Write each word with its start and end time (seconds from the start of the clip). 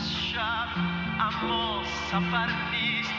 از 0.00 0.12
شب 0.32 0.68
اما 1.20 1.82
سفر 2.10 2.46
نیست 2.72 3.10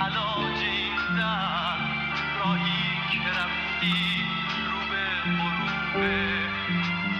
علاج 0.00 0.58
این 0.62 1.16
درد 1.16 2.18
راهی 2.38 2.84
که 3.12 3.28
رفتی 3.30 4.02
رو 4.70 4.78
به 4.90 5.04
غروبه 5.30 6.40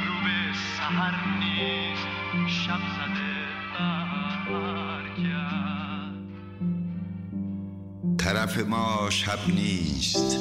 رو 0.06 0.14
به 0.24 0.38
سهر 0.76 1.14
نیست 1.38 2.06
شب 2.46 2.80
زده 2.96 3.34
برگرد 4.48 6.14
طرف 8.18 8.58
ما 8.58 9.10
شب 9.10 9.38
نیست 9.48 10.38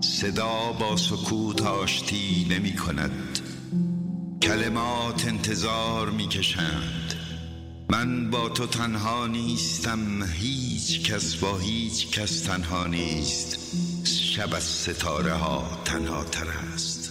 صدا 0.00 0.72
با 0.72 0.96
سکوت 0.96 1.62
آشتی 1.62 2.46
نمی 2.50 2.76
کند 2.76 3.38
کلمات 4.42 5.26
انتظار 5.26 6.10
می 6.10 6.28
کشند 6.28 7.11
من 7.92 8.30
با 8.30 8.48
تو 8.48 8.66
تنها 8.66 9.26
نیستم 9.26 10.22
هیچ 10.22 11.12
کس 11.12 11.36
با 11.36 11.58
هیچ 11.58 12.10
کس 12.10 12.40
تنها 12.40 12.86
نیست. 12.86 13.58
شب 14.06 14.54
از 14.54 14.62
ستاره 14.62 15.32
ها 15.32 15.82
تنها 15.84 16.24
تر 16.24 16.46
است. 16.74 17.01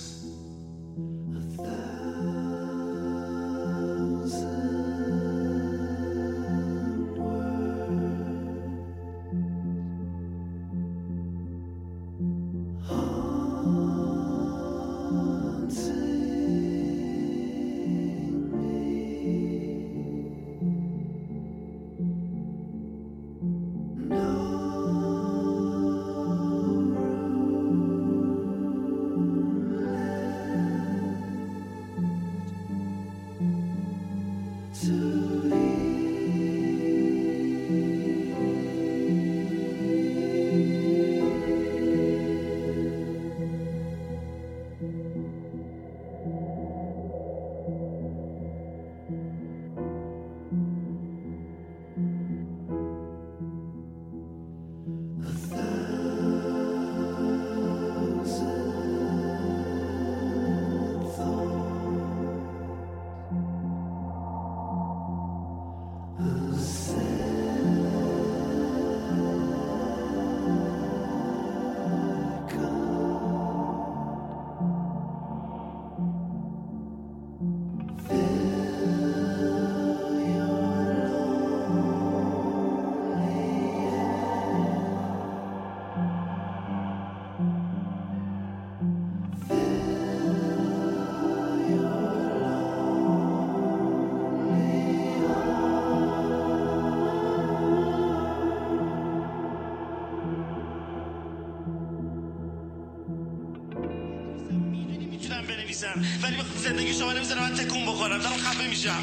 بنویسم 105.96 106.24
ولی 106.24 106.44
زندگی 106.64 106.94
شما 106.94 107.14
نمی‌ذاره 107.14 107.42
من 107.42 107.56
تکون 107.56 107.86
بخورم. 107.86 108.18
دارم 108.18 108.38
خفه 108.38 108.68
میشم. 108.68 109.02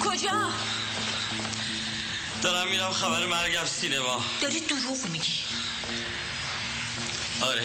کجا؟ 0.00 0.48
دارم 2.42 2.68
میرم 2.70 2.90
خبر 2.90 3.26
مرگم 3.26 3.64
سینما. 3.64 4.24
داری 4.42 4.60
دروغ 4.60 5.06
میگی. 5.12 5.32
آره. 7.40 7.64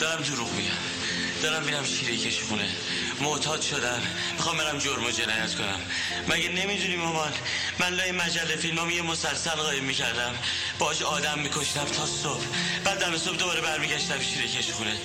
دارم 0.00 0.22
دروغ 0.22 0.52
میگم. 0.52 0.70
دارم 1.42 1.64
میرم 1.64 1.84
شیره 1.84 2.16
کشخونه. 2.16 2.68
معتاد 3.20 3.62
شدم. 3.62 4.02
می‌خوام 4.32 4.56
برم 4.56 4.78
جرم 4.78 5.06
و 5.06 5.10
جنایت 5.10 5.54
کنم. 5.54 5.80
مگه 6.28 6.48
نمی‌دونی 6.48 6.96
مامان؟ 6.96 7.32
من 7.78 7.88
لای 7.88 8.12
مجله 8.12 8.56
فیلمام 8.56 8.90
یه 8.90 9.02
مسلسل 9.02 9.50
قایم 9.50 9.84
می‌کردم. 9.84 10.34
باش 10.78 11.02
آدم 11.02 11.38
میکشتم 11.38 11.84
تا 11.84 12.06
صبح. 12.06 12.44
بعد 12.84 12.98
دم 12.98 13.16
صبح 13.16 13.36
دوباره 13.36 13.60
برمیگشتم 13.60 14.20
شیره 14.20 14.48
کشخونه. 14.48 14.96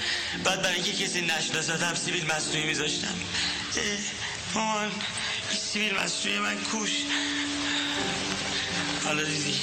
بعد 0.43 0.61
برای 0.61 0.75
اینکه 0.75 1.05
کسی 1.05 1.21
نشناستم 1.21 1.95
سیبیل 1.95 2.25
مصنوعی 2.25 2.65
میذاشتم. 2.65 3.15
مامان 4.53 4.91
این 5.51 5.59
سیبیل 5.59 5.95
مصنوعی 5.95 6.39
من 6.39 6.57
کوش. 6.57 6.91
حالا 9.03 9.23
دیدی. 9.23 9.59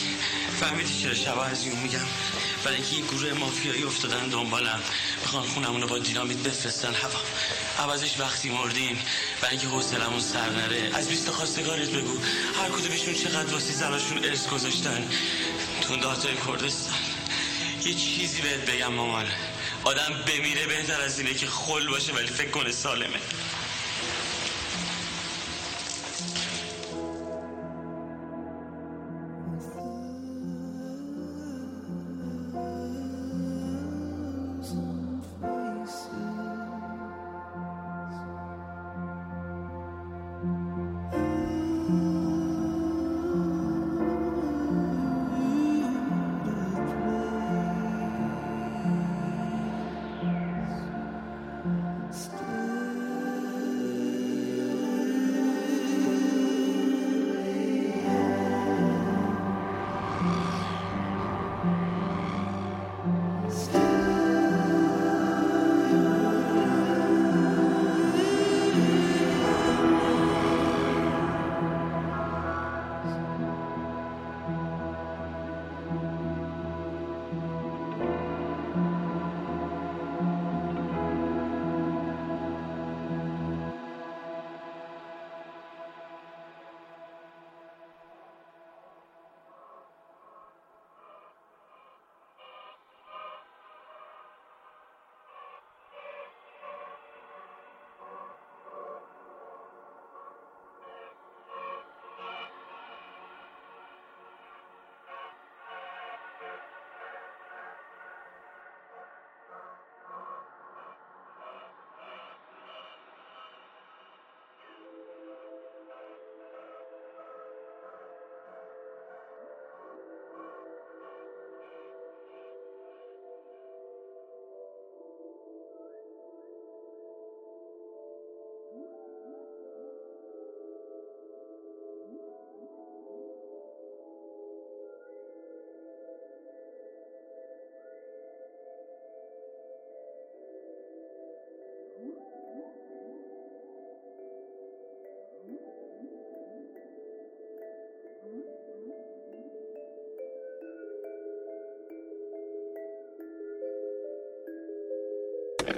فهمیدی 0.63 1.03
چرا 1.03 1.15
شبا 1.15 1.45
از 1.45 1.67
یون 1.67 1.79
میگم؟ 1.79 2.07
برای 2.65 2.77
اینکه 2.77 2.97
یه 2.97 3.03
گروه 3.03 3.33
مافیایی 3.33 3.83
افتادن 3.83 4.29
دنبالم. 4.29 4.81
می‌خوان 5.21 5.43
خونمونو 5.43 5.87
با 5.87 5.99
دینامیت 5.99 6.39
بفرستن. 6.39 6.95
هوا. 6.95 7.21
عوضش 7.79 8.21
وقتی 8.21 8.51
مردیم. 8.51 8.99
برای 9.41 9.57
اینکه 9.57 9.69
حوصلمون 9.69 10.21
سر 10.21 10.51
نره. 10.51 10.91
از 10.95 11.09
بیست 11.09 11.31
خواستگارت 11.31 11.89
بگو. 11.89 12.19
هر 12.63 12.69
کدومشون 12.69 13.15
چقدر 13.15 13.53
واسه 13.53 13.73
زناشون 13.73 14.25
ارث 14.25 14.47
گذاشتن. 14.47 15.09
تو 15.81 15.97
داتای 15.97 16.35
کردستان 16.47 16.99
یه 17.85 17.95
چیزی 17.95 18.43
بهت 18.43 18.71
بگم 18.71 18.93
مامان. 18.93 19.27
آدم 19.85 20.25
بمیره 20.27 20.67
بهتر 20.67 21.01
از 21.01 21.19
اینه 21.19 21.35
که 21.35 21.47
خل 21.47 21.89
باشه 21.89 22.13
ولی 22.13 22.27
فکر 22.27 22.51
کنه 22.51 22.73
سالمه. 22.73 23.19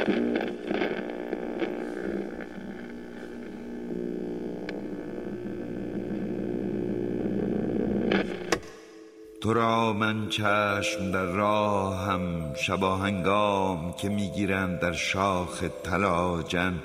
تو 0.05 0.11
را 9.53 9.93
من 9.93 10.29
چشم 10.29 11.11
در 11.13 11.25
راهم 11.25 12.55
شباهنگام 12.55 13.93
که 13.93 14.09
می‌گیرند 14.09 14.81
در 14.81 14.93
شاخ 14.93 15.65
تلاجن 15.85 16.83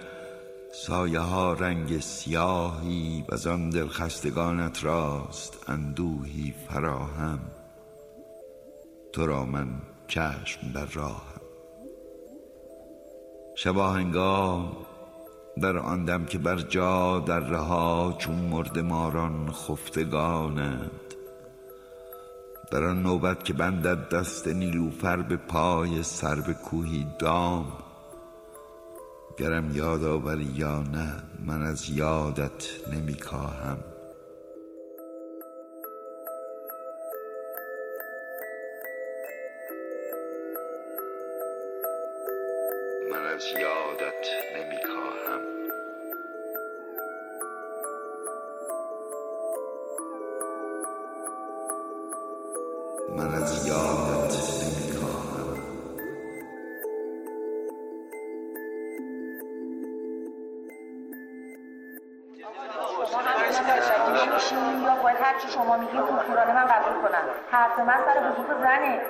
سایه 0.73 1.19
ها 1.19 1.53
رنگ 1.53 1.99
سیاهی 1.99 3.25
و 3.29 3.49
آن 3.49 3.69
دلخستگانت 3.69 4.83
راست 4.83 5.69
اندوهی 5.69 6.53
فراهم. 6.67 7.39
تو 9.13 9.25
را 9.25 9.45
من 9.45 9.67
چشم 10.07 10.71
در 10.73 10.85
راهم. 10.85 11.38
شباهنگام 13.63 14.77
در 15.61 15.77
آن 15.77 16.05
دم 16.05 16.25
که 16.25 16.37
بر 16.37 16.55
جا 16.55 17.19
در 17.19 17.39
رها 17.39 18.15
چون 18.17 18.35
مرد 18.35 18.79
ماران 18.79 19.51
خفتگانند. 19.51 21.13
در 22.71 22.83
آن 22.83 23.03
نوبت 23.03 23.43
که 23.43 23.53
بندد 23.53 24.09
دست 24.09 24.47
نیلوفر 24.47 25.17
به 25.17 25.37
پای 25.37 26.03
سر 26.03 26.35
به 26.35 26.53
کوهی 26.53 27.07
دام 27.19 27.73
گرم 29.37 29.75
یاد 29.75 30.03
آوری 30.03 30.53
یا 30.55 30.79
نه 30.81 31.23
من 31.45 31.61
از 31.61 31.89
یادت 31.89 32.67
نمی 32.93 33.15
من 53.17 53.33
از 53.33 53.67
یادت 53.67 54.35
نمی 54.63 54.99
کاهم 54.99 55.49
میشین 64.33 64.83
یا 64.83 64.95
باید 65.03 65.17
شما 65.53 65.77
میگین 65.77 66.01
کورکورانه 66.01 66.53
من 66.53 66.65
قبول 66.65 67.01
کنم. 67.01 67.23
حرف 67.51 67.79
من 67.79 67.97
سر 68.05 68.31
وجود 68.31 68.59
زنه. 68.61 69.01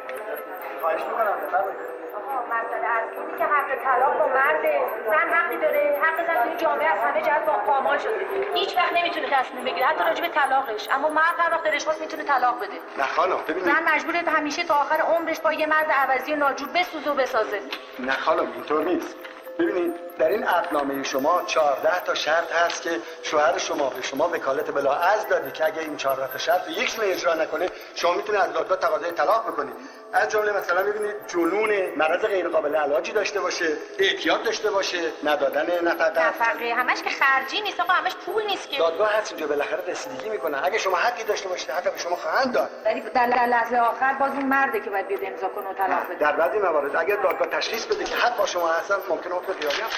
خواهش 0.81 1.02
می‌کنم 1.02 1.99
مسئله 2.38 2.88
اصلی 2.88 3.38
که 3.38 3.46
حق 3.46 3.84
طلاق 3.84 4.20
با 4.20 4.28
مرده 4.28 4.81
زن 5.06 5.34
حقی 5.34 5.58
داره. 5.58 6.00
حق 6.04 6.28
زن 6.28 6.44
توی 6.44 6.58
جامعه 6.58 6.88
از 6.88 7.00
همه 7.00 7.22
جهت 7.22 7.46
با 7.46 7.54
پامال 7.54 7.98
شده. 7.98 8.28
هیچ 8.54 8.78
وقت 8.78 8.94
نمی‌تونه 8.94 9.30
تصمیم 9.30 9.64
بگیره. 9.64 9.86
حتی 9.86 10.04
راجع 10.04 10.22
به 10.22 10.28
طلاقش. 10.28 10.90
اما 10.92 11.10
مرد 11.10 11.36
هر 11.38 11.54
وقت 11.54 11.64
دلش 11.64 11.84
خواست 11.84 12.02
می‌تونه 12.02 12.24
طلاق 12.24 12.58
بده. 12.58 12.80
نه 12.98 13.04
خانم 13.04 13.38
ببینید. 13.48 13.66
زن 13.66 13.94
مجبوره 13.96 14.20
همیشه 14.20 14.64
تا 14.64 14.74
آخر 14.74 14.96
عمرش 15.02 15.40
با 15.40 15.54
یه 15.54 15.68
مرد 15.68 15.92
عوضی 15.92 16.34
و 16.34 16.36
ناجور 16.36 16.70
بسوزه 16.70 17.12
و 17.12 17.14
بسازه. 17.14 17.62
نه 18.00 18.12
خانم 18.12 18.52
اینطور 18.52 18.84
نیست. 18.84 19.16
ببینید 19.60 19.94
در 20.18 20.28
این 20.28 20.44
عقدنامه 20.44 21.04
شما 21.04 21.44
14 21.44 22.00
تا 22.00 22.16
شرط 22.16 22.52
هست 22.52 22.81
که 22.81 22.90
شوهر 23.24 23.58
شما 23.58 23.90
به 23.90 24.02
شما 24.02 24.30
وکالت 24.30 24.72
بلا 24.72 24.94
از 24.94 25.28
داده 25.28 25.52
که 25.52 25.66
اگه 25.66 25.81
این 25.81 25.98
14 25.98 26.28
تا 26.28 26.38
شرط 26.38 26.68
رو 26.68 26.72
یک 26.72 27.00
اجرا 27.02 27.34
نکنه 27.34 27.70
شما 27.96 28.14
می‌تونید 28.14 28.42
از 28.42 28.54
دادگاه 28.54 28.78
تقاضای 28.78 29.12
طلاق 29.12 29.48
بکنید. 29.48 29.76
از 30.13 30.29
جمله 30.29 30.57
مثلا 30.57 30.83
ببینید 30.83 31.15
جنون 31.27 31.69
مرض 31.97 32.21
غیر 32.21 32.50
قابل 32.50 32.75
علاجی 32.75 33.11
داشته 33.11 33.41
باشه 33.41 33.77
اعتیاد 34.00 34.44
داشته 34.44 34.71
باشه 34.71 34.97
ندادن 35.23 35.88
نفقه. 35.88 36.27
نفقه 36.27 36.73
همش 36.73 37.01
که 37.01 37.09
خرجی 37.09 37.61
نیست 37.61 37.79
آقا 37.79 37.94
همش 37.94 38.15
پول 38.25 38.45
نیست 38.45 38.69
که. 38.69 38.77
دادگاه 38.77 39.13
هست 39.13 39.31
اینجا 39.31 39.47
بالاخره 39.47 39.83
رسیدگی 39.88 40.29
می‌کنه. 40.29 40.65
اگه 40.65 40.77
شما 40.77 40.97
حقی 40.97 41.23
داشته 41.23 41.50
باشید 41.50 41.69
حق 41.69 41.83
به 41.94 41.97
شما 42.00 42.15
خواهند 42.15 42.53
داد. 42.53 42.69
ولی 42.85 43.01
در 43.01 43.25
لحظه 43.25 43.77
آخر 43.77 44.13
باز 44.13 44.31
اون 44.31 44.45
مرده 44.45 44.79
که 44.79 44.89
باید 44.89 45.07
بیاد 45.07 45.23
امضا 45.23 45.47
کنه 45.47 45.69
و 45.69 45.73
طلاق 45.73 46.06
بده. 46.06 46.15
در 46.15 46.35
بعضی 46.35 46.59
موارد 46.59 46.95
اگر 46.95 47.15
دادگاه 47.15 47.47
تشخیص 47.47 47.85
بده 47.85 48.03
که 48.03 48.15
حق 48.15 48.38
با 48.38 48.45
شما 48.45 48.67
هستن 48.67 48.95
ممکن 49.09 49.31
حکم 49.31 49.53
خیابی 49.53 49.81
هم. 49.81 49.89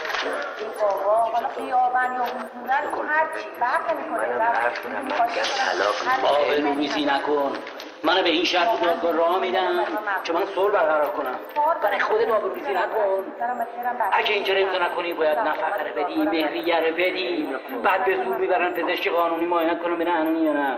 آقا 0.82 1.16
حالا 1.16 1.48
خیابن 1.48 2.14
یا 2.16 2.24
حضورن 2.24 2.92
تو 2.96 3.02
هر 3.04 3.28
چی 3.42 3.48
فرق 3.60 3.94
نمی‌کنه. 3.94 4.52
آبروریزی 6.24 7.06
نکن. 7.06 7.54
منو 8.04 8.24
به 8.24 8.30
این 8.30 8.44
شرط 8.44 8.68
راه 9.04 9.40
میدم 9.40 9.86
که 10.24 10.34
من 10.34 10.46
صلح 10.56 10.74
برقرار 10.74 11.10
کنم. 11.10 11.40
برای 11.84 12.00
خودت 12.00 12.30
آبروریزی 12.30 12.74
نکن. 12.74 13.26
اگه 14.12 14.34
اینجا 14.34 14.54
امضا 14.54 14.78
نکنی 14.78 15.14
باید 15.14 15.40
نفقه 15.40 15.84
رو 15.84 16.04
بدی 16.04 16.16
مهریه 16.16 16.80
رو 16.80 16.96
بدی. 16.96 17.48
بعد 17.84 18.06
به 18.06 18.24
زور 18.24 18.38
می‌برن 18.38 18.74
پزشک 18.74 19.08
قانونی 19.08 19.46
معاینت 19.46 19.84
کنم 19.84 19.96
ببینن 19.96 20.12
هنوز 20.12 20.44
یا 20.44 20.54
نه. 20.54 20.78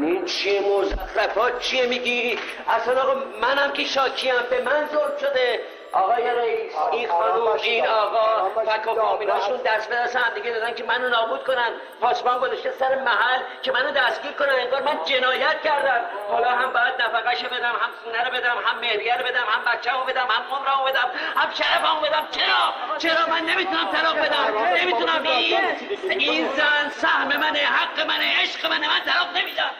این 0.00 0.24
چیه 0.24 0.60
مزخرفات 0.60 1.58
چیه 1.58 1.86
میگی؟ 1.86 2.38
اصلا 2.68 3.02
آقا 3.02 3.14
منم 3.42 3.72
که 3.72 3.84
شاکیم 3.84 4.34
به 4.50 4.62
من 4.62 4.88
ظلم 4.92 5.16
شده. 5.20 5.60
آقای 5.92 6.30
رئیس 6.30 6.72
این 6.92 7.08
خانوم 7.08 7.58
این 7.62 7.86
آقا 7.86 8.48
فک 8.48 8.86
و 8.86 8.94
فامیلاشون 8.94 9.56
دست 9.56 9.88
به 9.88 9.96
دست 9.96 10.16
هم 10.16 10.34
دیگه 10.34 10.50
دادن 10.50 10.74
که 10.74 10.84
منو 10.84 11.08
نابود 11.08 11.44
کنن. 11.44 11.70
پاسبان 12.00 12.38
گذاشته 12.38 12.70
سر 12.70 12.94
محل 12.94 13.40
که 13.62 13.72
منو 13.72 13.90
دستگیر 13.90 14.32
کنن. 14.32 14.54
انگار 14.58 14.82
من 14.82 15.04
جنایت 15.04 15.62
کردم. 15.62 16.00
حالا 16.30 16.50
هم 16.50 16.72
باید 16.72 17.02
نفقهشو 17.02 17.48
بدم 17.48 17.72
هم 17.72 17.90
سونه 18.04 18.24
رو 18.24 18.30
بدم 18.30 18.56
هم 18.64 18.78
مهریه 18.78 19.16
رو 19.16 19.24
بدم 19.24 19.44
هم 19.48 19.72
بچه‌مو 19.72 20.04
بدم 20.04 20.26
هم 20.30 20.56
عمرمو 20.56 20.84
بدم 20.84 21.10
هم 21.36 21.50
شرفمو 21.54 22.00
بدم. 22.00 22.28
چرا؟ 22.30 22.98
چرا 22.98 23.26
من 23.26 23.40
نمی‌تونم 23.40 23.92
طلاق 23.92 24.18
بدم؟ 24.18 24.58
نمی‌تونم. 24.74 25.22
این 25.22 25.80
این 26.08 26.48
زن 26.48 26.90
سهم 26.90 27.28
منه 27.28 27.58
حق 27.58 28.06
منه 28.06 28.42
عشق 28.42 28.66
منه. 28.66 28.88
من 28.88 29.12
طلاق 29.12 29.36
نمیدم. 29.36 29.70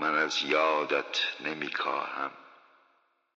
من 0.00 0.14
از 0.14 0.42
یادت 0.42 1.18
نمی 1.40 1.70
کاهم 1.70 2.30